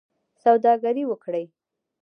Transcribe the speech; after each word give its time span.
سوداګري 0.43 1.03
وکړئ 1.07 1.45